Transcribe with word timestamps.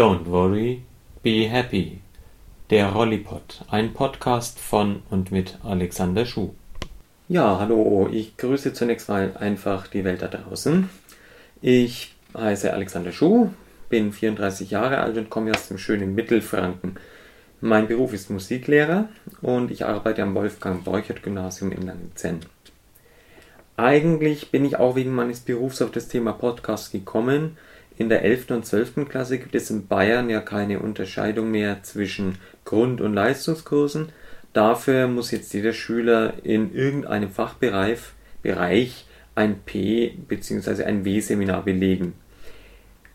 Don't 0.00 0.30
worry, 0.30 0.82
be 1.22 1.46
happy. 1.46 2.00
Der 2.70 2.90
Rollipod, 2.90 3.66
ein 3.68 3.92
Podcast 3.92 4.58
von 4.58 5.02
und 5.10 5.30
mit 5.30 5.58
Alexander 5.62 6.24
Schuh. 6.24 6.54
Ja, 7.28 7.58
hallo, 7.60 8.08
ich 8.10 8.38
grüße 8.38 8.72
zunächst 8.72 9.10
mal 9.10 9.36
einfach 9.38 9.88
die 9.88 10.02
Welt 10.02 10.22
da 10.22 10.28
draußen. 10.28 10.88
Ich 11.60 12.14
heiße 12.34 12.72
Alexander 12.72 13.12
Schuh, 13.12 13.50
bin 13.90 14.14
34 14.14 14.70
Jahre 14.70 15.00
alt 15.00 15.18
und 15.18 15.28
komme 15.28 15.50
aus 15.50 15.68
dem 15.68 15.76
schönen 15.76 16.14
Mittelfranken. 16.14 16.96
Mein 17.60 17.86
Beruf 17.86 18.14
ist 18.14 18.30
Musiklehrer 18.30 19.10
und 19.42 19.70
ich 19.70 19.84
arbeite 19.84 20.22
am 20.22 20.34
Wolfgang 20.34 20.82
Borchert 20.82 21.22
Gymnasium 21.22 21.72
in 21.72 21.82
Langenzenn. 21.82 22.40
Eigentlich 23.76 24.50
bin 24.50 24.64
ich 24.64 24.76
auch 24.76 24.96
wegen 24.96 25.14
meines 25.14 25.40
Berufs 25.40 25.82
auf 25.82 25.90
das 25.90 26.08
Thema 26.08 26.32
Podcast 26.32 26.90
gekommen. 26.90 27.58
In 28.00 28.08
der 28.08 28.24
11. 28.24 28.50
und 28.52 28.64
12. 28.64 29.06
Klasse 29.10 29.36
gibt 29.36 29.54
es 29.54 29.68
in 29.68 29.86
Bayern 29.86 30.30
ja 30.30 30.40
keine 30.40 30.78
Unterscheidung 30.78 31.50
mehr 31.50 31.82
zwischen 31.82 32.38
Grund- 32.64 33.02
und 33.02 33.12
Leistungskursen. 33.12 34.08
Dafür 34.54 35.06
muss 35.06 35.30
jetzt 35.32 35.52
jeder 35.52 35.74
Schüler 35.74 36.32
in 36.42 36.74
irgendeinem 36.74 37.30
Fachbereich 37.30 37.98
Bereich 38.40 39.04
ein 39.34 39.60
P- 39.66 40.14
bzw. 40.16 40.84
ein 40.84 41.04
W-Seminar 41.04 41.62
belegen. 41.62 42.14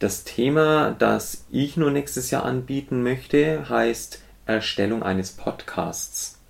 Das 0.00 0.24
Thema, 0.24 0.96
das 0.98 1.46
ich 1.52 1.76
nur 1.76 1.92
nächstes 1.92 2.32
Jahr 2.32 2.44
anbieten 2.44 3.04
möchte, 3.04 3.68
heißt 3.68 4.20
Erstellung 4.46 5.04
eines 5.04 5.30
Podcasts. 5.30 6.41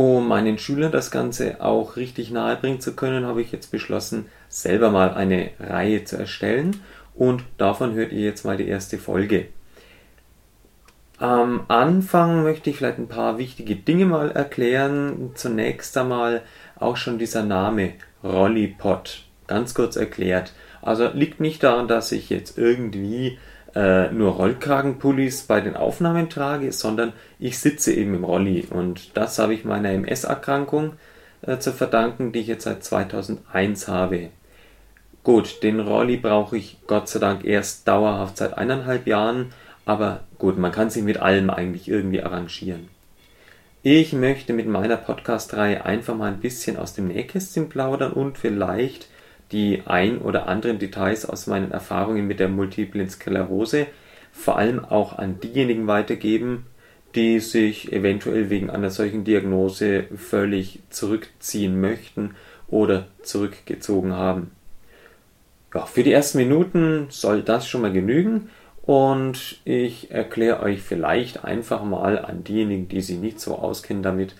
Um 0.00 0.28
meinen 0.28 0.56
Schülern 0.56 0.92
das 0.92 1.10
Ganze 1.10 1.60
auch 1.60 1.96
richtig 1.96 2.30
nahebringen 2.30 2.80
zu 2.80 2.96
können, 2.96 3.26
habe 3.26 3.42
ich 3.42 3.52
jetzt 3.52 3.70
beschlossen, 3.70 4.30
selber 4.48 4.88
mal 4.88 5.12
eine 5.12 5.50
Reihe 5.60 6.04
zu 6.04 6.16
erstellen 6.16 6.80
und 7.14 7.42
davon 7.58 7.92
hört 7.92 8.10
ihr 8.10 8.22
jetzt 8.22 8.46
mal 8.46 8.56
die 8.56 8.66
erste 8.66 8.96
Folge. 8.96 9.48
Am 11.18 11.66
Anfang 11.68 12.44
möchte 12.44 12.70
ich 12.70 12.78
vielleicht 12.78 12.96
ein 12.96 13.08
paar 13.08 13.36
wichtige 13.36 13.76
Dinge 13.76 14.06
mal 14.06 14.30
erklären. 14.30 15.32
Zunächst 15.34 15.94
einmal 15.98 16.40
auch 16.76 16.96
schon 16.96 17.18
dieser 17.18 17.42
Name 17.42 17.92
Rollipod. 18.24 19.24
Ganz 19.48 19.74
kurz 19.74 19.96
erklärt. 19.96 20.54
Also 20.80 21.10
liegt 21.12 21.40
nicht 21.40 21.62
daran, 21.62 21.88
dass 21.88 22.10
ich 22.10 22.30
jetzt 22.30 22.56
irgendwie 22.56 23.38
äh, 23.74 24.10
nur 24.10 24.32
Rollkragenpullis 24.32 25.42
bei 25.44 25.60
den 25.60 25.76
Aufnahmen 25.76 26.28
trage, 26.28 26.72
sondern 26.72 27.12
ich 27.38 27.58
sitze 27.58 27.92
eben 27.92 28.14
im 28.14 28.24
Rolli 28.24 28.66
und 28.68 29.16
das 29.16 29.38
habe 29.38 29.54
ich 29.54 29.64
meiner 29.64 29.90
MS-Erkrankung 29.90 30.94
äh, 31.42 31.58
zu 31.58 31.72
verdanken, 31.72 32.32
die 32.32 32.40
ich 32.40 32.46
jetzt 32.46 32.64
seit 32.64 32.82
2001 32.82 33.88
habe. 33.88 34.30
Gut, 35.22 35.62
den 35.62 35.80
Rolli 35.80 36.16
brauche 36.16 36.56
ich 36.56 36.78
Gott 36.86 37.08
sei 37.08 37.20
Dank 37.20 37.44
erst 37.44 37.86
dauerhaft 37.86 38.38
seit 38.38 38.56
eineinhalb 38.56 39.06
Jahren, 39.06 39.52
aber 39.84 40.20
gut, 40.38 40.58
man 40.58 40.72
kann 40.72 40.90
sich 40.90 41.02
mit 41.02 41.18
allem 41.18 41.50
eigentlich 41.50 41.88
irgendwie 41.88 42.22
arrangieren. 42.22 42.88
Ich 43.82 44.12
möchte 44.12 44.52
mit 44.52 44.66
meiner 44.66 44.96
Podcast-Reihe 44.96 45.84
einfach 45.84 46.14
mal 46.14 46.32
ein 46.32 46.40
bisschen 46.40 46.76
aus 46.76 46.92
dem 46.92 47.08
Nähkästchen 47.08 47.68
plaudern 47.68 48.12
und 48.12 48.36
vielleicht 48.36 49.08
die 49.52 49.82
ein 49.86 50.18
oder 50.18 50.48
anderen 50.48 50.78
Details 50.78 51.24
aus 51.24 51.46
meinen 51.46 51.72
Erfahrungen 51.72 52.26
mit 52.26 52.40
der 52.40 52.48
multiplen 52.48 53.08
Sklerose 53.08 53.86
vor 54.32 54.56
allem 54.56 54.84
auch 54.84 55.18
an 55.18 55.40
diejenigen 55.40 55.86
weitergeben, 55.86 56.66
die 57.14 57.40
sich 57.40 57.92
eventuell 57.92 58.50
wegen 58.50 58.70
einer 58.70 58.90
solchen 58.90 59.24
Diagnose 59.24 60.04
völlig 60.16 60.80
zurückziehen 60.90 61.80
möchten 61.80 62.36
oder 62.68 63.08
zurückgezogen 63.22 64.12
haben. 64.12 64.52
Ja, 65.74 65.86
für 65.86 66.02
die 66.02 66.12
ersten 66.12 66.38
Minuten 66.38 67.06
soll 67.10 67.42
das 67.42 67.68
schon 67.68 67.82
mal 67.82 67.92
genügen 67.92 68.50
und 68.82 69.60
ich 69.64 70.10
erkläre 70.10 70.60
euch 70.62 70.82
vielleicht 70.82 71.44
einfach 71.44 71.84
mal 71.84 72.18
an 72.18 72.44
diejenigen, 72.44 72.88
die 72.88 73.00
sich 73.00 73.18
nicht 73.18 73.40
so 73.40 73.56
auskennen 73.56 74.02
damit, 74.02 74.34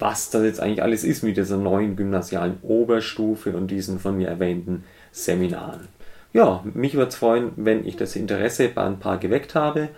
was 0.00 0.30
das 0.30 0.42
jetzt 0.42 0.60
eigentlich 0.60 0.82
alles 0.82 1.04
ist 1.04 1.22
mit 1.22 1.36
dieser 1.36 1.58
neuen 1.58 1.94
gymnasialen 1.94 2.58
Oberstufe 2.62 3.56
und 3.56 3.70
diesen 3.70 4.00
von 4.00 4.16
mir 4.16 4.28
erwähnten 4.28 4.84
Seminaren. 5.12 5.88
Ja, 6.32 6.64
mich 6.64 6.94
würde 6.94 7.08
es 7.08 7.16
freuen, 7.16 7.52
wenn 7.56 7.86
ich 7.86 7.96
das 7.96 8.16
Interesse 8.16 8.68
bei 8.68 8.82
ein 8.82 8.98
paar 8.98 9.18
geweckt 9.18 9.54
habe 9.54 9.88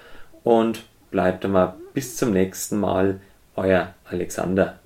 und 0.42 0.84
bleibt 1.10 1.46
mal 1.46 1.74
bis 1.94 2.16
zum 2.16 2.32
nächsten 2.32 2.80
Mal, 2.80 3.20
euer 3.54 3.94
Alexander. 4.04 4.78